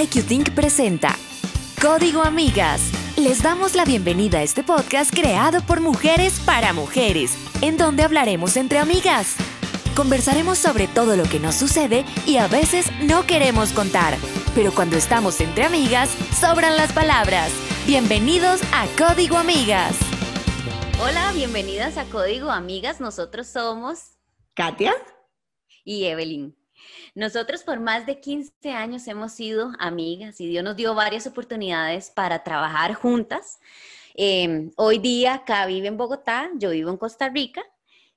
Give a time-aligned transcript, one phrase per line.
[0.00, 1.14] IQ Think presenta
[1.82, 2.90] Código Amigas.
[3.18, 8.56] Les damos la bienvenida a este podcast creado por mujeres para mujeres, en donde hablaremos
[8.56, 9.36] entre amigas.
[9.94, 14.16] Conversaremos sobre todo lo que nos sucede y a veces no queremos contar,
[14.54, 16.08] pero cuando estamos entre amigas,
[16.40, 17.50] sobran las palabras.
[17.86, 19.94] Bienvenidos a Código Amigas.
[21.02, 23.00] Hola, bienvenidas a Código Amigas.
[23.00, 24.16] Nosotros somos
[24.54, 24.94] Katia
[25.84, 26.59] y Evelyn.
[27.14, 32.10] Nosotros por más de 15 años hemos sido amigas y Dios nos dio varias oportunidades
[32.10, 33.58] para trabajar juntas.
[34.14, 37.62] Em, hoy día, Ka vive en Bogotá, yo vivo en Costa Rica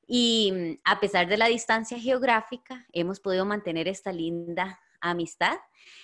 [0.06, 5.58] y mm, a pesar de la distancia geográfica, hemos podido mantener esta linda amistad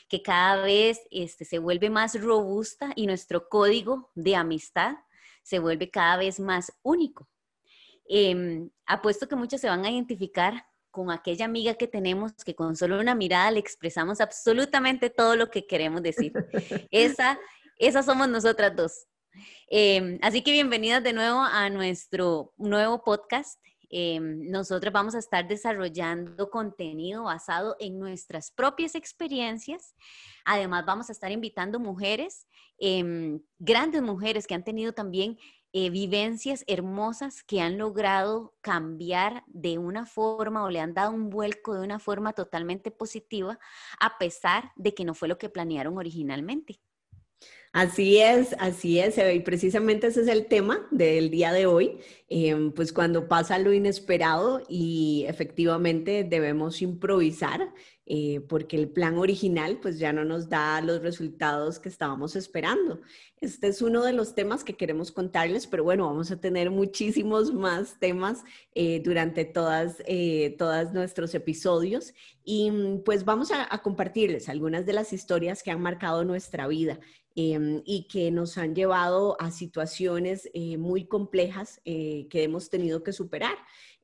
[0.08, 4.96] que cada vez este, se vuelve más robusta y nuestro código de amistad
[5.44, 7.30] se vuelve cada vez más único.
[8.08, 12.76] Em, apuesto que muchos se van a identificar con aquella amiga que tenemos que con
[12.76, 16.34] solo una mirada le expresamos absolutamente todo lo que queremos decir.
[16.92, 17.40] Esa,
[17.78, 19.08] esa somos nosotras dos.
[19.68, 23.60] Em, así que bienvenidas de nuevo a nuestro nuevo podcast.
[23.92, 29.96] Eh, nosotros vamos a estar desarrollando contenido basado en nuestras propias experiencias.
[30.46, 35.38] Además, vamos a estar invitando mujeres, em, grandes mujeres que han tenido también
[35.72, 41.30] eh, vivencias hermosas que han logrado cambiar de una forma o le han dado un
[41.30, 43.60] vuelco de una forma totalmente positiva,
[44.00, 46.80] a pesar de que no fue lo que planearon originalmente.
[47.72, 52.72] Así es, así es, y precisamente ese es el tema del día de hoy, em,
[52.72, 57.72] pues cuando pasa lo inesperado y efectivamente debemos improvisar
[58.12, 63.02] eh, porque el plan original pues ya no nos da los resultados que estábamos esperando.
[63.40, 67.54] Este es uno de los temas que queremos contarles, pero bueno, vamos a tener muchísimos
[67.54, 68.44] más temas
[68.74, 74.94] eh, durante todas, eh, todos nuestros episodios y mm, pues vamos a, compartirles algunas de
[74.94, 77.00] las historias que han marcado nuestra vida.
[77.36, 83.14] Em, y que nos han llevado a situaciones eh, muy complejas que hemos tenido que
[83.14, 83.56] superar,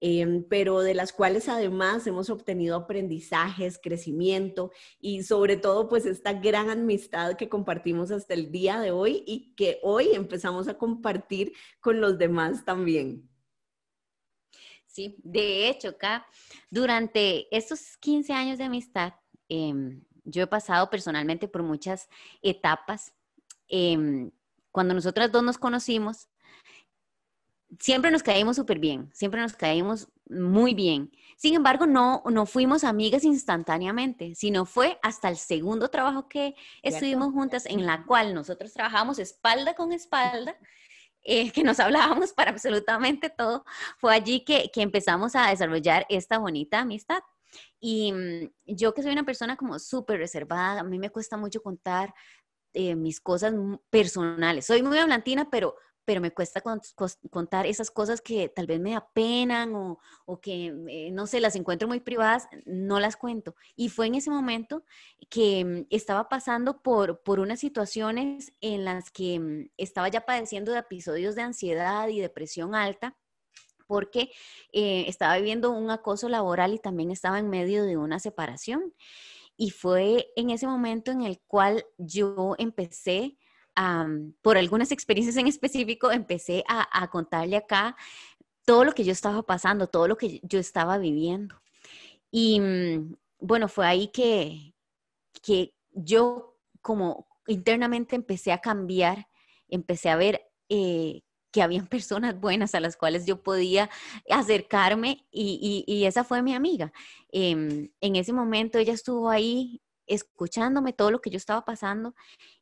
[0.02, 6.34] em, pero de las cuales además hemos obtenido aprendizajes, crecimiento y sobre todo pues esta
[6.34, 11.54] gran amistad que compartimos hasta el día de hoy y que hoy empezamos a compartir
[11.80, 13.30] con los demás también.
[14.86, 16.26] Sí, de hecho, acá,
[16.70, 19.14] durante estos 15 años de amistad,
[19.50, 22.08] em, yo he pasado personalmente por muchas
[22.42, 23.14] etapas
[23.68, 24.32] Em,
[24.72, 26.28] cuando nosotras dos nos conocimos,
[27.80, 31.12] siempre nos caímos súper bien, siempre nos caímos muy bien.
[31.38, 37.34] Sin embargo, no, no fuimos amigas instantáneamente, sino fue hasta el segundo trabajo que estuvimos
[37.34, 40.58] juntas, en la cual nosotros trabajamos espalda con espalda,
[41.24, 43.66] eh, que nos hablábamos para absolutamente todo.
[43.98, 47.20] Fue allí que, que empezamos a desarrollar esta bonita amistad.
[47.80, 51.62] Y mm, yo que soy una persona como súper reservada, a mí me cuesta mucho
[51.62, 52.14] contar
[52.78, 53.54] eh, mis cosas
[53.90, 54.66] personales.
[54.66, 56.62] Soy muy hablantina, pero, pero me cuesta
[57.30, 61.56] contar esas cosas que tal vez me apenan o, o que, eh, no sé, las
[61.56, 63.56] encuentro muy privadas, no las cuento.
[63.76, 64.86] Y fue en ese momento
[65.30, 70.72] que mm, estaba pasando por, por unas situaciones en las que mm, estaba ya padeciendo
[70.72, 73.18] de episodios de ansiedad y depresión alta
[73.88, 74.32] porque
[74.72, 78.94] eh, estaba viviendo un acoso laboral y también estaba en medio de una separación.
[79.58, 83.38] Y fue en ese momento en el cual yo empecé,
[84.42, 87.96] por algunas experiencias en específico, empecé a, contarle acá
[88.66, 91.62] todo lo que yo estaba pasando, todo lo que yo estaba viviendo.
[92.32, 94.74] Y mm, bueno, fue ahí que,
[95.42, 99.28] que yo como internamente empecé a cambiar,
[99.68, 101.22] empecé a ver eh,
[101.52, 103.90] que habían personas buenas a las cuales yo podía
[104.30, 106.92] acercarme y, esa fue mi amiga.
[107.32, 112.16] Em, en ese momento ella estuvo ahí escuchándome todo lo que yo estaba pasando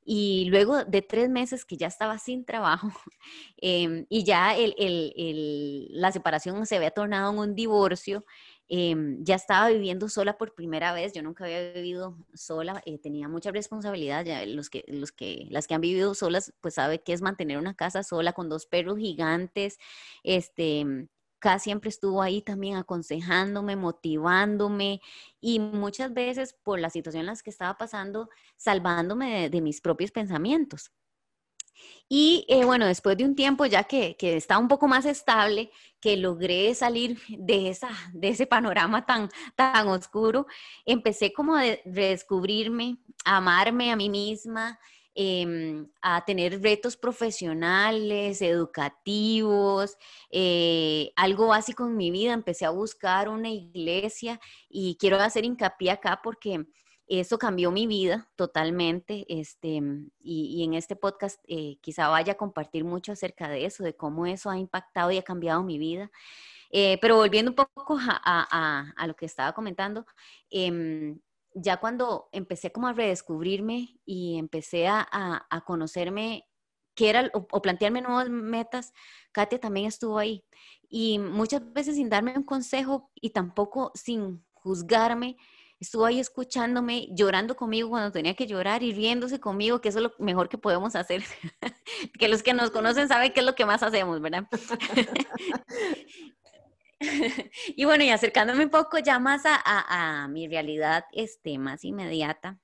[0.06, 2.88] y luego de tres meses que ya estaba sin trabajo
[3.58, 8.26] em, y ya la separación se había tornado en un divorcio,
[8.70, 13.28] Em, ya estaba viviendo sola por primera vez, yo nunca había vivido sola, eh, tenía
[13.28, 17.14] mucha responsabilidad, ya los que, los que, las que han vivido solas, pues sabe que
[17.14, 19.78] es mantener una casa sola con dos perros gigantes,
[20.24, 21.08] este,
[21.44, 25.02] casi siempre estuvo ahí también aconsejándome, motivándome
[25.42, 30.94] y muchas veces por la situación en que estaba pasando, salvándome de mis propios pensamientos.
[32.08, 35.70] Y eh, bueno, después de un tiempo ya que, que estaba un poco más estable,
[36.00, 40.46] que logré salir de, esa, de ese panorama tan, tan oscuro,
[40.86, 44.80] empecé como a redescubrirme, a amarme a mí misma,
[45.16, 49.98] em, a tener retos profesionales, educativos,
[50.32, 52.34] eh, algo básico en mi vida.
[52.34, 54.40] Empecé a buscar una iglesia
[54.70, 56.66] y quiero hacer hincapié acá porque
[57.08, 59.82] Eso cambió mi vida totalmente, este,
[60.22, 64.26] y, en este podcast eh, quizá vaya a compartir mucho acerca de eso, de cómo
[64.26, 66.10] eso ha impactado y ha cambiado mi vida.
[66.76, 70.08] Eh, pero volviendo un poco a, lo que estaba comentando,
[70.50, 71.20] em,
[71.56, 76.48] ya cuando empecé como a redescubrirme y empecé a, conocerme
[76.96, 78.94] qué era o, plantearme nuevas metas,
[79.32, 80.46] Katia también estuvo ahí.
[80.90, 85.38] Y muchas veces sin darme un consejo y tampoco sin juzgarme,
[85.80, 90.04] estuvo ahí escuchándome, llorando conmigo cuando tenía que llorar y riéndose conmigo, que eso es
[90.04, 91.24] lo mejor que podemos hacer.
[92.20, 94.48] que los que nos conocen saben qué es lo que más hacemos, ¿verdad?
[97.76, 102.60] y bueno, y acercándome un poco ya más a, mi realidad este, más inmediata.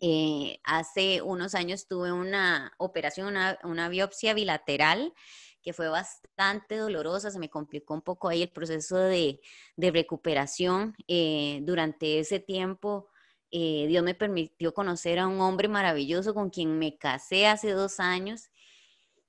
[0.00, 5.14] Eh, hace unos años tuve una operación, una, biopsia bilateral
[5.62, 9.40] que fue bastante dolorosa, se me complicó un poco ahí el proceso de,
[9.76, 10.94] recuperación.
[11.08, 13.08] Eh, durante ese tiempo,
[13.50, 17.98] eh, Dios me permitió conocer a un hombre maravilloso con quien me casé hace dos
[17.98, 18.50] años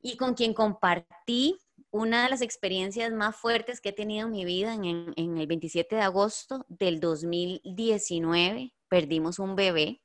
[0.02, 1.58] y con quien compartí
[1.92, 5.96] una de las experiencias más fuertes que he tenido en mi vida en, el 27
[5.96, 8.74] de agosto del 2019.
[8.90, 10.02] Perdimos un bebé.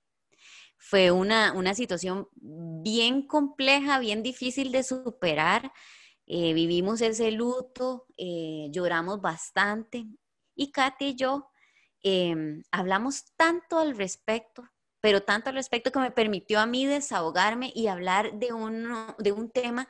[0.79, 5.73] Fue una, situación bien compleja, bien difícil de superar.
[6.27, 10.07] Eh, vivimos ese luto, eh, lloramos bastante.
[10.55, 11.51] Y Katy y yo
[12.03, 14.69] em, hablamos tanto al respecto,
[15.01, 18.49] pero tanto al respecto que me permitió a mí desahogarme y hablar de,
[19.19, 19.89] de un tema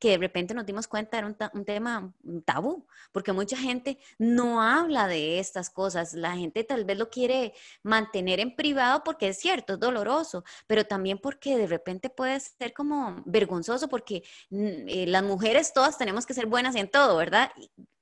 [0.00, 2.12] que de repente nos dimos cuenta era un, tema
[2.46, 6.14] tabú, porque mucha gente no habla de estas cosas.
[6.14, 7.52] La gente tal vez lo quiere
[7.82, 12.72] mantener en privado porque es cierto, es doloroso, pero también porque de repente puede ser
[12.72, 17.52] como vergonzoso porque mm, eh, las mujeres todas tenemos que ser buenas en todo, ¿verdad?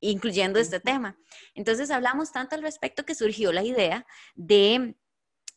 [0.01, 1.19] Incluyendo este tema.
[1.55, 4.07] Entonces hablamos tanto al respecto que surgió la idea
[4.37, 4.95] de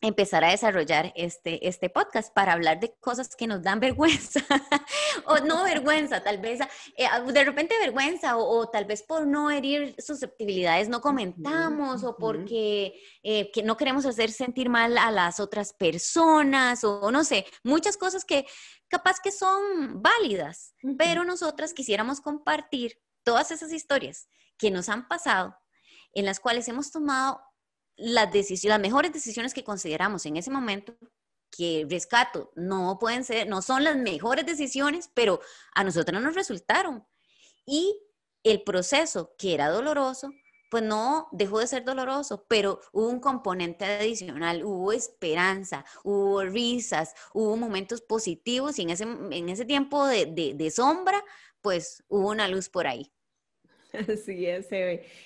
[0.02, 4.40] empezar a desarrollar este, este podcast para hablar de cosas que nos dan vergüenza,
[5.24, 6.60] o no vergüenza, tal vez
[6.96, 13.00] eh, de repente vergüenza, o, tal vez por no herir susceptibilidades no comentamos, o porque
[13.22, 17.96] eh, que no queremos hacer sentir mal a las otras personas, o no sé, muchas
[17.96, 18.44] cosas que
[18.88, 24.28] capaz que son válidas, pero nosotras quisiéramos compartir todas esas historias
[24.58, 25.56] que nos han pasado,
[26.12, 27.40] en las cuales hemos tomado
[27.96, 30.96] las, decisiones, las mejores decisiones que consideramos en ese momento,
[31.50, 35.40] que rescato, no pueden ser, no son las mejores decisiones, pero
[35.74, 37.06] a nosotros no nos resultaron.
[37.66, 38.00] Y
[38.42, 40.32] el proceso, que era doloroso,
[40.70, 47.14] pues no dejó de ser doloroso, pero hubo un componente adicional, hubo esperanza, hubo risas,
[47.34, 51.22] hubo momentos positivos y en ese, en ese tiempo de, de sombra,
[51.60, 53.12] pues hubo una luz por ahí.
[53.92, 54.68] Así es,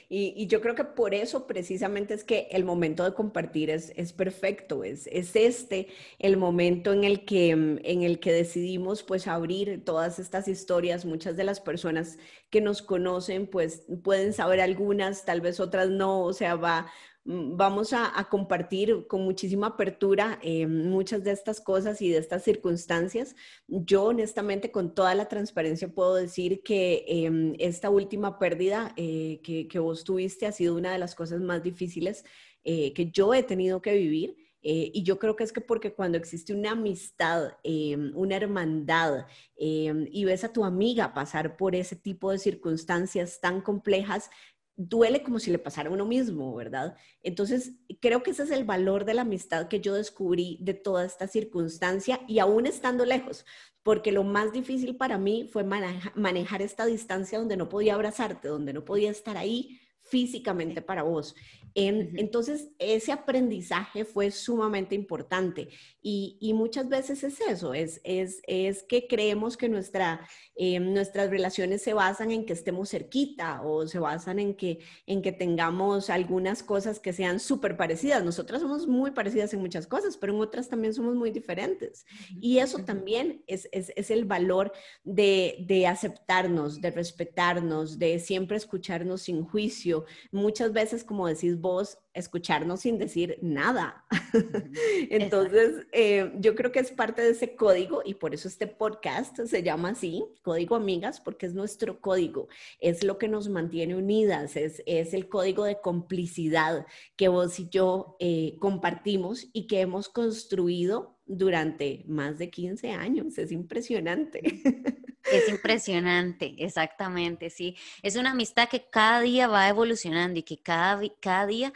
[0.08, 3.92] y, y, yo creo que por eso precisamente es que el momento de compartir es,
[3.96, 9.28] es perfecto, es, es, este el momento en el, que, en el que decidimos pues
[9.28, 11.04] abrir todas estas historias.
[11.04, 12.18] Muchas de las personas
[12.50, 17.15] que nos conocen pues pueden saber algunas, tal vez otras no, o sea, va, Mm,
[17.26, 23.34] vamos a, compartir con muchísima apertura eh, muchas de estas cosas y de estas circunstancias.
[23.66, 29.78] Yo honestamente con toda la transparencia puedo decir que em, esta última pérdida eh, que,
[29.78, 32.24] vos tuviste ha sido una de las cosas más difíciles
[32.64, 34.36] eh, que yo he tenido que vivir.
[34.68, 40.08] y yo creo que es que porque cuando existe una amistad, em, una hermandad, em,
[40.10, 44.28] y ves a tu amiga pasar por ese tipo de circunstancias tan complejas,
[44.76, 46.96] duele como si le pasara a uno mismo, ¿verdad?
[47.22, 51.04] Entonces, creo que ese es el valor de la amistad que yo descubrí de toda
[51.04, 53.46] esta circunstancia y aún estando lejos,
[53.82, 58.72] porque lo más difícil para mí fue manejar esta distancia donde no podía abrazarte, donde
[58.72, 61.34] no podía estar ahí físicamente para vos.
[61.78, 65.68] Entonces, ese aprendizaje fue sumamente importante
[66.00, 71.82] y, muchas veces es eso, es, es, es que creemos que nuestra, eh, nuestras relaciones
[71.82, 76.62] se basan en que estemos cerquita o se basan en que, en que tengamos algunas
[76.62, 78.24] cosas que sean súper parecidas.
[78.24, 82.06] Nosotras somos muy parecidas en muchas cosas, pero en otras también somos muy diferentes.
[82.40, 84.72] Y eso también es, es, es el valor
[85.04, 89.95] de, de aceptarnos, de respetarnos, de siempre escucharnos sin juicio.
[90.30, 94.04] Muchas veces, como decís vos, escucharnos sin decir nada.
[95.10, 99.38] Entonces, eh, yo creo que es parte de ese código y por eso este podcast
[99.40, 102.48] se llama así, Código Amigas, porque es nuestro código,
[102.80, 106.86] es lo que nos mantiene unidas, es, es el código de complicidad
[107.16, 113.36] que vos y yo eh, compartimos y que hemos construido durante más de 15 años.
[113.38, 114.40] Es impresionante.
[115.32, 117.76] Es impresionante, exactamente, sí.
[118.02, 121.00] Es una amistad que cada día va evolucionando y que cada,
[121.46, 121.72] día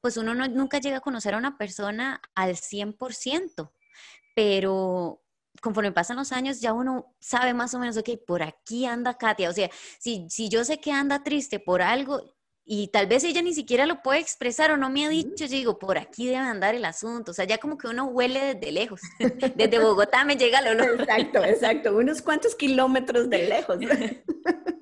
[0.00, 3.72] pues uno nunca llega a conocer a una persona al 100%,
[4.34, 5.22] pero
[5.60, 9.50] conforme pasan los años ya uno sabe más o menos, ok, por aquí anda Katia,
[9.50, 9.68] o sea,
[9.98, 12.37] si, si yo sé que anda triste por algo,
[12.70, 15.48] y tal vez ella ni siquiera lo puede expresar o no me ha dicho, yo
[15.48, 18.72] digo, por aquí debe andar el asunto, o sea, ya como que uno huele desde
[18.72, 19.00] lejos,
[19.56, 21.00] desde Bogotá me llega el olor.
[21.00, 23.78] Exacto, exacto, unos cuantos kilómetros de lejos.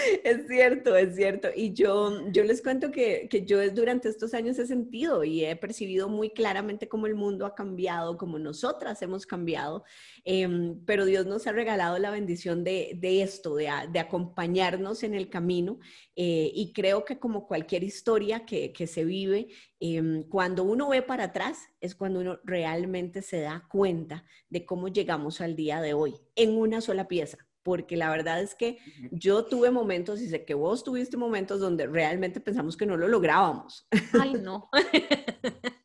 [0.24, 1.48] Es cierto, es cierto.
[1.54, 5.56] Y yo, yo les cuento que, que, yo durante estos años he sentido y he
[5.56, 9.84] percibido muy claramente cómo el mundo ha cambiado, cómo nosotras hemos cambiado,
[10.24, 15.14] em, pero Dios nos ha regalado la bendición de, de esto, de, de, acompañarnos en
[15.14, 15.78] el camino.
[16.16, 19.48] Eh, y creo que como cualquier historia que, que se vive,
[19.80, 24.88] em, cuando uno ve para atrás es cuando uno realmente se da cuenta de cómo
[24.88, 28.78] llegamos al día de hoy en una sola pieza porque la verdad es que
[29.10, 33.08] yo tuve momentos y sé que vos tuviste momentos donde realmente pensamos que no lo
[33.08, 33.86] lográbamos.
[34.20, 34.68] Ay, no.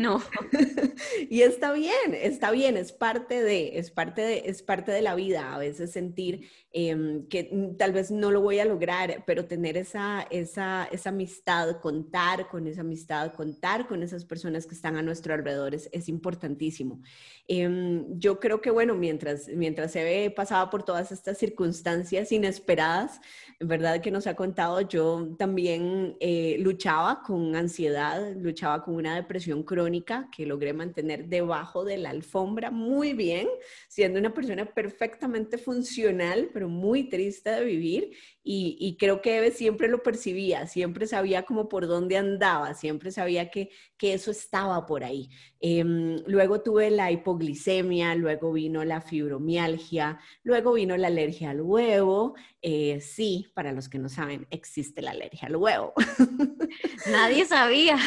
[0.00, 0.22] No.
[1.28, 5.14] y está bien, está bien, es parte de, es parte de, es parte de la
[5.14, 5.54] vida.
[5.54, 10.26] A veces sentir em, que tal vez no lo voy a lograr, pero tener esa,
[10.30, 15.34] esa, esa amistad, contar con esa amistad, contar con esas personas que están a nuestro
[15.34, 17.02] alrededor es, es importantísimo.
[17.46, 23.20] Em, yo creo que, bueno, mientras, mientras se ve pasaba por todas estas circunstancias inesperadas,
[23.58, 29.62] verdad que nos ha contado, yo también eh, luchaba con ansiedad, luchaba con una depresión
[29.62, 29.89] crónica
[30.34, 33.48] que logré mantener debajo de la alfombra muy bien,
[33.88, 38.10] siendo una persona perfectamente funcional, pero muy triste de vivir.
[38.42, 43.50] Y, creo que Eve siempre lo percibía, siempre sabía como por dónde andaba, siempre sabía
[43.50, 45.28] que, que eso estaba por ahí.
[45.60, 52.34] Em, luego tuve la hipoglicemia, luego vino la fibromialgia, luego vino la alergia al huevo.
[52.62, 55.92] Eh, sí, para los que no saben, existe la alergia al huevo.
[57.10, 57.98] Nadie sabía.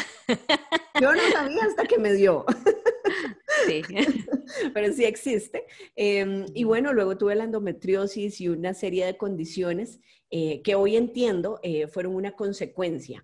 [1.00, 2.46] Yo no sabía hasta que me dio.
[3.67, 3.81] Sí.
[4.74, 5.65] Pero sí existe.
[5.95, 10.95] Em, y bueno, luego tuve la endometriosis y una serie de condiciones eh, que hoy
[10.95, 13.24] entiendo eh, fueron una consecuencia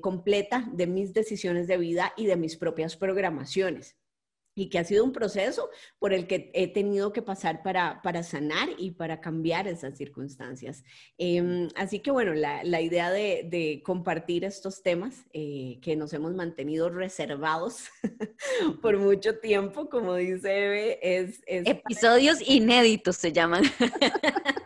[0.00, 3.99] completa de mis decisiones de vida y de mis propias programaciones
[4.60, 8.22] y que ha sido un proceso por el que he tenido que pasar para, para
[8.22, 10.84] sanar y para cambiar esas circunstancias.
[11.16, 16.12] Em, así que bueno, la, la idea de, de, compartir estos temas eh, que nos
[16.12, 17.88] hemos mantenido reservados
[18.82, 21.40] por mucho tiempo, como dice Eve, es...
[21.46, 23.62] es Episodios inéditos se llaman.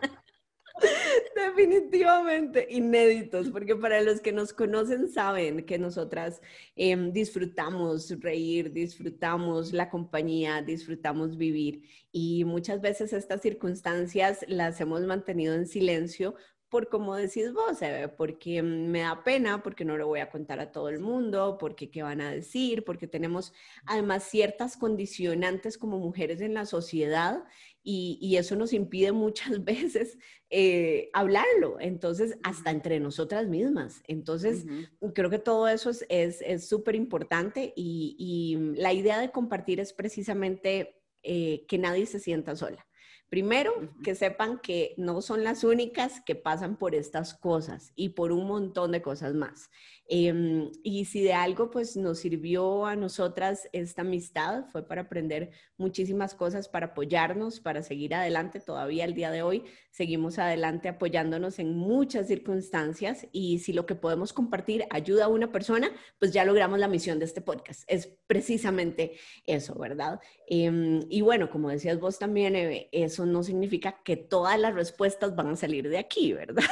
[1.55, 6.41] Definitivamente inéditos, porque para los que nos conocen saben que nosotras
[6.75, 15.01] em, disfrutamos reír, disfrutamos la compañía, disfrutamos vivir y muchas veces estas circunstancias las hemos
[15.03, 16.35] mantenido en silencio
[16.69, 17.79] por como decís vos,
[18.17, 21.89] porque me da pena, porque no lo voy a contar a todo el mundo, porque
[21.89, 23.53] qué van a decir, porque tenemos
[23.85, 27.45] además ciertas condicionantes como mujeres en la sociedad
[27.87, 30.17] y, eso nos impide muchas veces
[30.49, 34.01] eh, hablarlo, entonces hasta entre nosotras mismas.
[34.07, 34.65] Entonces,
[35.13, 39.93] creo que todo eso es súper es, importante y, y, la idea de compartir es
[39.93, 42.85] precisamente eh, que nadie se sienta sola.
[43.29, 48.31] Primero, que sepan que no son las únicas que pasan por estas cosas y por
[48.31, 49.69] un montón de cosas más.
[50.07, 55.49] Em, y si de algo pues nos sirvió a nosotras esta amistad, fue para aprender
[55.77, 58.59] muchísimas cosas, para apoyarnos, para seguir adelante.
[58.59, 63.95] Todavía el día de hoy seguimos adelante apoyándonos en muchas circunstancias y si lo que
[63.95, 67.83] podemos compartir ayuda a una persona, pues ya logramos la misión de este podcast.
[67.87, 69.13] Es precisamente
[69.45, 70.19] eso, ¿verdad?
[70.47, 72.55] Em, y bueno, como decías vos también,
[72.91, 76.65] eso no significa que todas las respuestas van a salir de aquí, ¿verdad?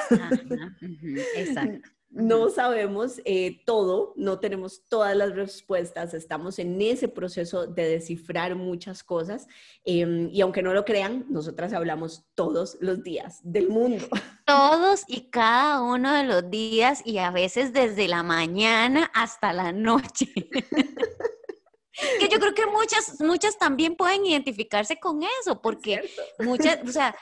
[1.38, 7.88] exacto no sabemos eh, todo, no tenemos todas las respuestas, estamos en ese proceso de
[7.90, 9.48] descifrar muchas cosas
[9.84, 14.06] em, y aunque no lo crean, nosotras hablamos todos los días del mundo.
[14.46, 19.72] Todos y cada uno de los días y a veces desde la mañana hasta la
[19.72, 20.28] noche.
[22.20, 27.16] que yo creo que muchas, muchas también pueden identificarse con eso, porque muchas, o sea,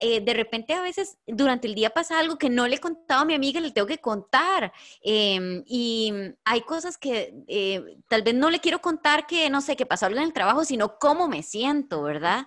[0.00, 3.22] eh, de repente a veces durante el día pasa algo que no le he contado
[3.22, 4.72] a mi amiga, le tengo que contar.
[5.02, 6.12] Em, y
[6.44, 10.06] hay cosas que eh, tal vez no le quiero contar que, no sé, que pasó
[10.06, 12.46] algo en el trabajo, sino cómo me siento, ¿verdad?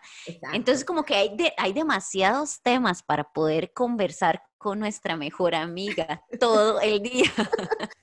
[0.54, 6.82] Entonces como que hay, hay demasiados temas para poder conversar con nuestra mejor amiga todo
[6.82, 7.32] el día.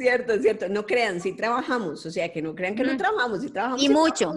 [0.00, 0.66] Cierto, es cierto.
[0.70, 3.82] No crean, sí trabajamos, o sea, que no crean que no trabajamos, sí trabajamos.
[3.82, 4.34] Y mucho.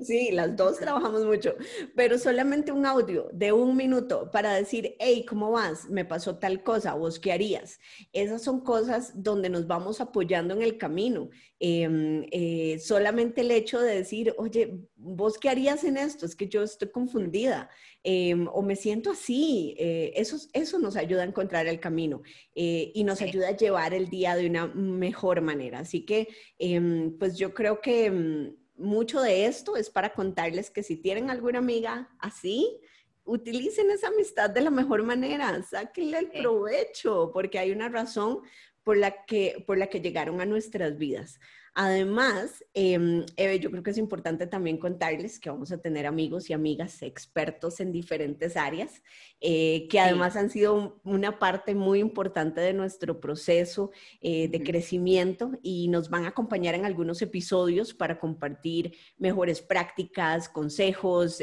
[0.00, 1.54] Sí, las dos trabajamos mucho,
[1.94, 5.88] pero solamente un audio de un minuto para decir, hey, ¿cómo vas?
[5.88, 7.78] Me pasó tal cosa, ¿vos qué harías?
[8.12, 11.30] Esas son cosas donde nos vamos apoyando en el camino.
[11.60, 16.24] Em, eh, solamente el hecho de decir, oye, ¿vos qué harías en esto?
[16.24, 17.68] Es que yo estoy confundida
[18.02, 19.74] em, o me siento así.
[19.78, 22.22] Eh, eso, eso nos ayuda a encontrar el camino
[22.54, 25.80] eh, y nos ayuda a llevar el día de una mejor manera.
[25.80, 30.82] Así que, em, pues yo creo que mm, mucho de esto es para contarles que
[30.82, 32.80] si tienen alguna amiga así,
[33.24, 38.40] utilicen esa amistad de la mejor manera, sáquenle el provecho, porque hay una razón
[38.82, 41.40] por la que, por la que llegaron a nuestras vidas.
[41.76, 43.18] Además, eh,
[43.60, 47.80] yo creo que es importante también contarles que vamos a tener amigos y amigas expertos
[47.80, 49.02] en diferentes áreas,
[49.40, 53.90] eh, que además han sido una parte muy importante de nuestro proceso
[54.20, 60.48] eh, de crecimiento y nos van a acompañar en algunos episodios para compartir mejores prácticas,
[60.48, 61.42] consejos,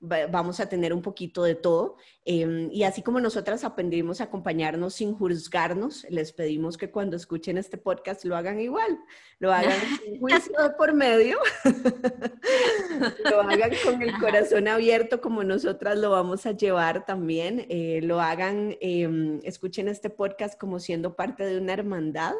[0.00, 1.96] vamos a tener un poquito de todo.
[2.24, 7.58] Em, y así como nosotras aprendimos a acompañarnos sin juzgarnos, les pedimos que cuando escuchen
[7.58, 8.98] este podcast lo hagan igual,
[9.38, 11.38] lo hagan sin juicio por medio,
[13.30, 18.20] lo hagan con el corazón abierto como nosotras lo vamos a llevar también, eh, lo
[18.20, 22.34] hagan, em, escuchen este podcast como siendo parte de una hermandad.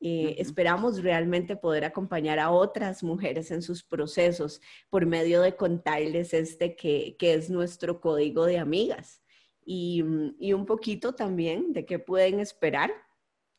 [0.00, 6.34] Eh, esperamos realmente poder acompañar a otras mujeres en sus procesos por medio de contarles
[6.34, 9.22] este que, que es nuestro código de amigas.
[9.64, 10.04] Y,
[10.38, 12.92] y, un poquito también de qué pueden esperar.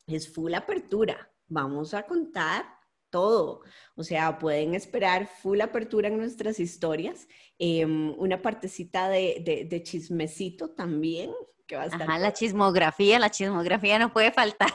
[0.06, 1.32] Es full apertura.
[1.48, 2.75] Vamos a contar
[3.16, 3.62] todo.
[3.94, 7.26] O sea, pueden esperar full apertura en nuestras historias.
[7.58, 11.30] Em, una partecita de, de, chismecito también.
[11.66, 14.70] Que va a estar Ajá, la chismografía, la chismografía no puede faltar.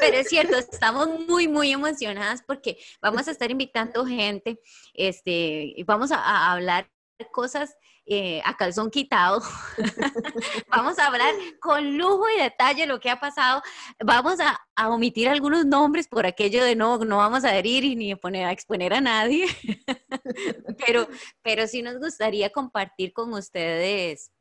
[0.00, 4.60] Pero es cierto, estamos muy, muy emocionadas porque vamos a estar invitando gente,
[4.92, 6.90] este, y vamos a, a hablar
[7.32, 7.74] cosas
[8.06, 9.40] eh, a calzón quitado.
[10.68, 13.62] Vamos a hablar con lujo y detalle lo que ha pasado.
[14.04, 18.14] Vamos a, omitir algunos nombres por aquello de no, no vamos a herir y ni
[18.16, 19.46] poner, a exponer a nadie.
[20.84, 21.06] pero,
[21.42, 24.32] pero sí nos gustaría compartir con ustedes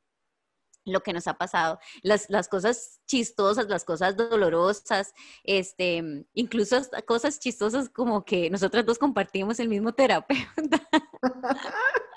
[0.86, 7.40] lo que nos ha pasado, las, las, cosas chistosas, las cosas dolorosas, este, incluso cosas
[7.40, 10.90] chistosas como que nosotras dos compartimos el mismo terapeuta.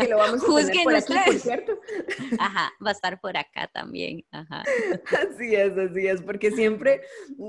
[0.00, 1.80] que lo vamos a tener por aquí, por cierto.
[2.38, 4.24] Ajá, va a estar por acá también.
[4.30, 4.62] Ajá.
[5.30, 7.02] Así es, así es, porque siempre,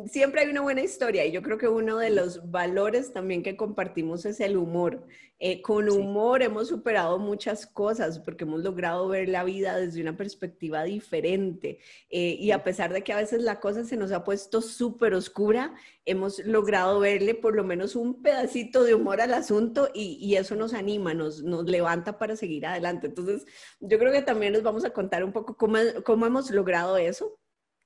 [0.07, 3.55] siempre hay una buena historia y yo creo que uno de los valores también que
[3.55, 5.05] compartimos es el humor.
[5.43, 10.15] Eh, con humor hemos superado muchas cosas porque hemos logrado ver la vida desde una
[10.15, 11.79] perspectiva diferente
[12.11, 15.15] eh, y a pesar de que a veces la cosa se nos ha puesto súper
[15.15, 15.73] oscura,
[16.05, 20.55] hemos logrado verle por lo menos un pedacito de humor al asunto y, y eso
[20.55, 23.07] nos anima, nos, nos levanta para seguir adelante.
[23.07, 23.47] Entonces,
[23.79, 27.40] yo creo que también nos vamos a contar un poco cómo, cómo hemos logrado eso.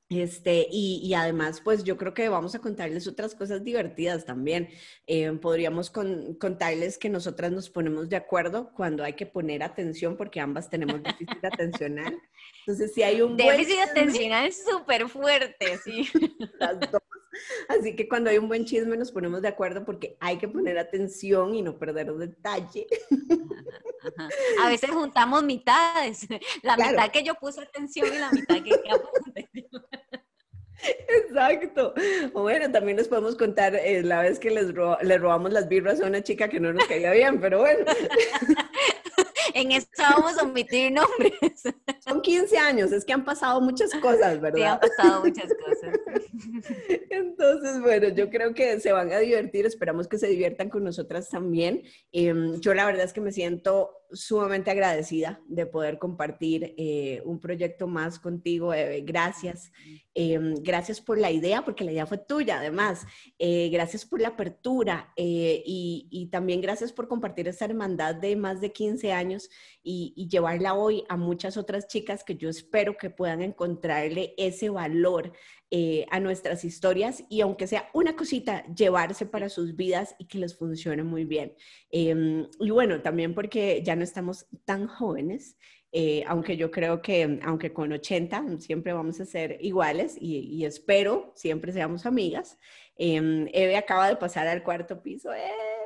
[0.10, 4.70] Este, y, y, además, pues yo creo que vamos a contarles otras cosas divertidas también.
[5.08, 10.40] Eh, podríamos contarles que nosotras nos ponemos de acuerdo cuando hay que poner atención, porque
[10.40, 12.16] ambas tenemos déficit atencional.
[12.60, 16.08] Entonces, si hay un déficit atencional súper fuerte, sí.
[16.60, 17.02] Las dos.
[17.68, 20.78] Así que cuando hay un buen chisme nos ponemos de acuerdo porque hay que poner
[20.78, 22.88] atención y no perder detalle.
[24.62, 26.28] A veces juntamos mitades,
[26.62, 28.72] la mitad que yo puse atención y la mitad que
[29.30, 29.86] atención.
[31.08, 31.94] Exacto.
[32.34, 36.02] O bueno, también nos podemos contar eh, la vez que les le robamos las birras
[36.02, 37.86] a una chica que no nos caía bien, pero bueno.
[39.54, 41.64] en esto vamos a omitir nombres.
[42.06, 44.58] Son 15 años, es que han pasado muchas cosas, ¿verdad?
[44.58, 46.00] Sí, han pasado muchas cosas.
[47.76, 51.30] Entonces, bueno, yo creo que se van a divertir, esperamos que se diviertan con nosotras
[51.30, 51.84] también.
[52.12, 57.40] Em, yo la verdad es que me siento sumamente agradecida de poder compartir eh, un
[57.40, 59.02] proyecto más contigo, Eve.
[59.02, 59.72] Gracias.
[60.14, 63.06] Em, gracias por la idea, porque la idea fue tuya, además.
[63.40, 68.62] Eh, gracias por la apertura eh, y, también gracias por compartir esta hermandad de más
[68.62, 69.50] de 15 años
[69.84, 75.34] y, llevarla hoy a muchas otras chicas que yo espero que puedan encontrarle ese valor
[76.10, 80.58] a nuestras historias y aunque sea una cosita, llevarse para sus vidas y que les
[80.58, 81.54] funcione muy bien.
[81.90, 85.58] Em, y bueno, también porque ya no estamos tan jóvenes,
[85.98, 91.32] eh, aunque yo creo que, aunque con 80 siempre vamos a ser iguales y, espero
[91.36, 92.58] siempre seamos amigas.
[92.98, 95.30] Eh, Eve acaba de pasar al cuarto piso.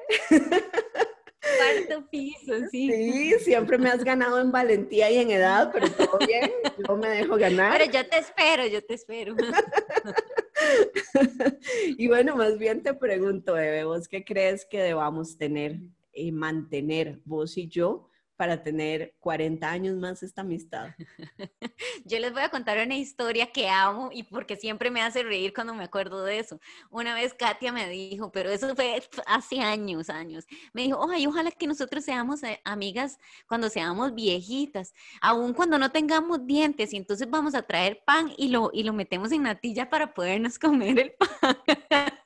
[1.42, 2.92] Cuarto piso, sí.
[2.92, 6.52] Sí, siempre me has ganado en valentía y en edad, pero todo bien,
[6.88, 7.78] yo me dejo ganar.
[7.78, 9.36] Pero yo te espero, yo te espero.
[11.98, 15.80] y bueno, más bien te pregunto, Eve, ¿vos qué crees que debamos tener
[16.14, 18.09] y mantener vos y yo
[18.40, 20.92] para tener 40 años más esta amistad.
[22.06, 25.54] Yo les voy a contar una historia que amo y porque siempre me hace reír
[25.54, 26.58] cuando me acuerdo de eso.
[26.90, 30.46] Una vez Katia me dijo, pero eso fue hace años, años.
[30.72, 35.92] Me dijo, ay, ojalá que nosotros seamos eh, amigas cuando seamos viejitas, aun cuando no
[35.92, 39.90] tengamos dientes y entonces vamos a traer pan y lo, y lo metemos en natilla
[39.90, 41.58] para podernos comer el pan.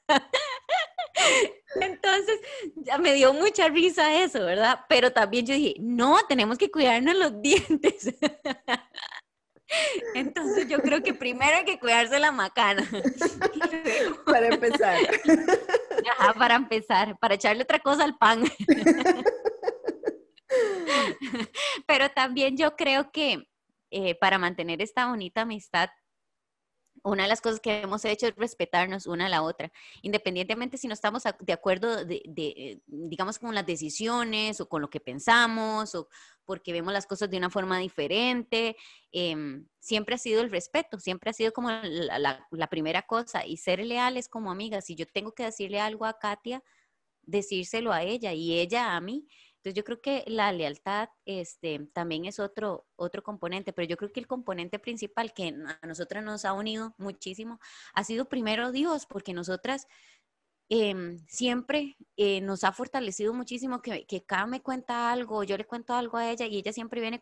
[2.24, 4.80] Entonces, ya me dio mucha risa eso, ¿verdad?
[4.88, 8.16] Pero también yo dije, no, tenemos que cuidarnos los dientes.
[10.14, 12.84] Entonces yo creo que primero hay que cuidarse la macana.
[14.26, 15.00] Para empezar.
[16.18, 18.44] Ajá, para empezar, para echarle otra cosa al pan.
[21.88, 23.48] Pero también yo creo que
[23.90, 25.90] eh, para mantener esta bonita amistad
[27.04, 30.88] una de las cosas que hemos hecho es respetarnos una a la otra, independientemente si
[30.88, 36.08] no estamos de acuerdo, de, digamos, con las decisiones o con lo que pensamos o
[36.46, 38.76] porque vemos las cosas de una forma diferente.
[39.12, 43.58] Em, siempre ha sido el respeto, siempre ha sido como la, la primera cosa y
[43.58, 44.86] ser leales como amigas.
[44.86, 46.64] Si yo tengo que decirle algo a Katia,
[47.26, 49.28] decírselo a ella y ella a mí.
[49.64, 54.12] Entonces yo creo que la lealtad este, también es otro, otro componente, pero yo creo
[54.12, 57.62] que el componente principal que a nosotras nos ha unido muchísimo
[57.94, 59.88] ha sido primero Dios, porque nosotras
[60.68, 65.64] em, siempre eh, nos ha fortalecido muchísimo que, que cada me cuenta algo, yo le
[65.64, 67.22] cuento algo a ella y ella siempre viene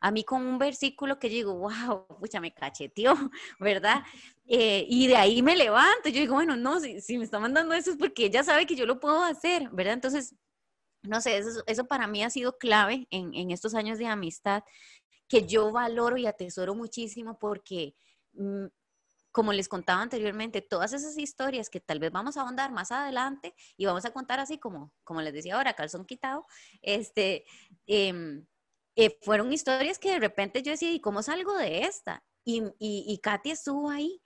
[0.00, 3.14] a mí con un versículo que yo digo, wow, pucha, me cacheteó,
[3.58, 4.04] ¿verdad?
[4.46, 7.74] Eh, y de ahí me levanto, yo digo, bueno, no, si, si me está mandando
[7.74, 9.94] eso es porque ella sabe que yo lo puedo hacer, ¿verdad?
[9.94, 10.36] Entonces,
[11.02, 14.64] no sé, eso, para mí ha sido clave en, estos años de amistad
[15.28, 17.94] que yo valoro y atesoro muchísimo porque,
[18.32, 18.66] mm,
[19.32, 23.54] como les contaba anteriormente, todas esas historias que tal vez vamos a ahondar más adelante
[23.76, 26.46] y vamos a contar así como, como les decía ahora, calzón quitado,
[26.82, 27.44] este,
[27.86, 28.46] em,
[28.96, 32.24] eh, fueron historias que de repente yo decía, ¿y cómo salgo de esta?
[32.44, 34.20] Y, y, y Katy estuvo ahí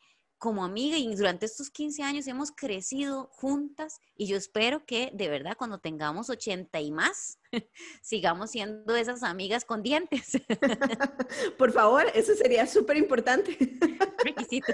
[0.45, 5.31] como amiga y durante estos 15 años hemos crecido juntas y yo espero que de
[5.31, 7.39] verdad cuando tengamos 80 y más
[8.03, 10.33] sigamos siendo esas amigas con dientes.
[11.57, 13.57] Por favor, eso sería súper importante.
[14.23, 14.71] Requisito.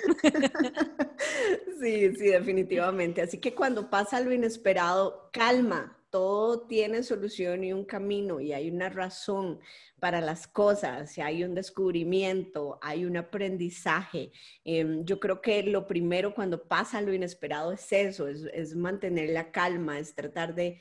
[1.80, 3.22] Sí, sí, definitivamente.
[3.22, 8.68] Así que cuando pasa lo inesperado, calma, todo tiene solución y un camino y hay
[8.68, 9.60] una razón
[10.00, 14.32] para las cosas, si hay un descubrimiento, hay un aprendizaje.
[14.64, 19.52] Em, yo creo que lo primero cuando pasa lo inesperado es eso, es, mantener la
[19.52, 20.80] calma, es tratar de,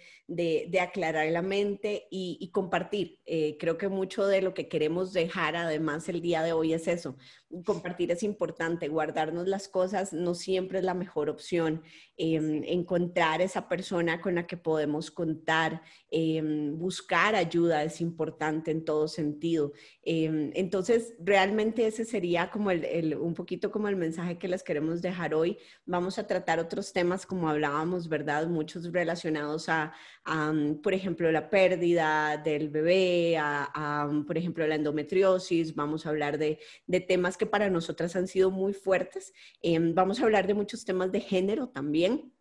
[0.80, 3.20] aclarar la mente y, compartir.
[3.26, 6.88] Eh, creo que mucho de lo que queremos dejar además el día de hoy es
[6.88, 7.18] eso.
[7.66, 11.84] Compartir es importante, guardarnos las cosas no siempre es la mejor opción.
[12.18, 18.86] Em, encontrar esa persona con la que podemos contar, em, buscar ayuda es importante en
[18.86, 19.74] todos sentido.
[20.04, 25.02] Em, entonces, realmente ese sería como el, un poquito como el mensaje que les queremos
[25.02, 25.58] dejar hoy.
[25.86, 28.48] Vamos a tratar otros temas como hablábamos, ¿verdad?
[28.48, 29.94] Muchos relacionados a,
[30.26, 35.76] mm, por ejemplo, la pérdida del bebé, a, mm, por ejemplo, la endometriosis.
[35.76, 39.34] Vamos a hablar de, de temas que para nosotras han sido muy fuertes.
[39.62, 42.32] Em, vamos a hablar de muchos temas de género también.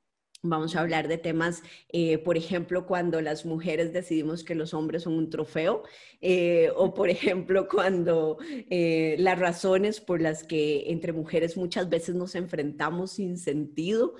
[0.43, 5.03] Vamos a hablar de temas, eh, por ejemplo, cuando las mujeres decidimos que los hombres
[5.03, 5.83] son un trofeo,
[6.21, 8.39] eh, o por ejemplo, cuando
[8.71, 14.15] eh, las razones por las que entre mujeres muchas veces nos enfrentamos sin sentido.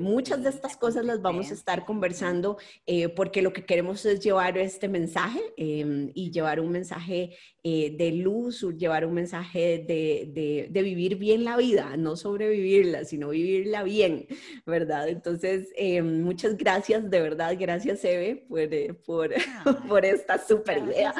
[0.00, 2.56] muchas de estas cosas las vamos a estar conversando
[3.16, 8.60] porque lo que queremos es llevar este mensaje em, y llevar un mensaje de luz,
[8.76, 14.26] llevar un mensaje de, de vivir bien la vida, no sobrevivirla, sino vivirla bien,
[14.66, 15.08] ¿verdad?
[15.08, 19.30] Entonces, eh, muchas gracias, de verdad, gracias Eve por, eh, por,
[19.88, 21.14] por, esta super idea.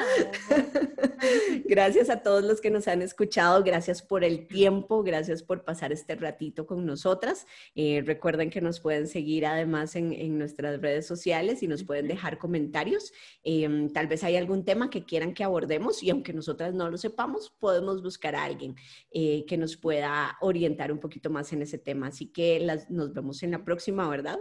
[1.65, 5.91] gracias a todos los que nos han escuchado, gracias por el tiempo, gracias por pasar
[5.91, 7.47] este ratito con nosotras.
[7.73, 12.07] Eh, recuerden que nos pueden seguir además en, en, nuestras redes sociales y nos pueden
[12.07, 13.13] dejar comentarios.
[13.43, 16.97] Em, tal vez hay algún tema que quieran que abordemos y aunque nosotras no lo
[16.97, 18.75] sepamos, podemos buscar a alguien
[19.11, 22.07] que nos pueda orientar un poquito más en ese tema.
[22.07, 24.39] Así que las, nos vemos en la próxima ¿verdad?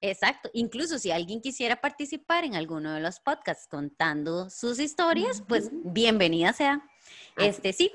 [0.00, 0.50] Exacto.
[0.52, 6.52] Incluso si alguien quisiera participar en alguno de los podcasts contando sus historias, pues bienvenida
[6.52, 6.82] sea.
[7.36, 7.92] Este sí.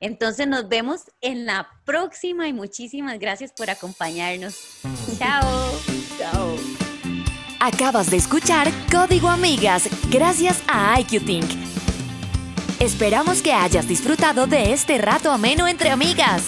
[0.00, 4.80] Entonces nos vemos en la próxima y muchísimas gracias por acompañarnos.
[5.18, 5.72] Chao.
[6.18, 6.56] Chao.
[7.60, 11.77] Acabas de escuchar Código Amigas gracias a IQ
[12.80, 16.44] Esperamos que hayas disfrutado de este rato ameno entre amigas.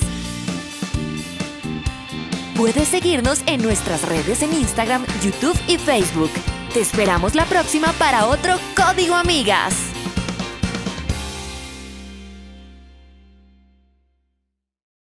[2.56, 6.30] Puedes seguirnos en nuestras redes en Instagram, YouTube y Facebook.
[6.72, 9.74] Te esperamos la próxima para otro Código Amigas.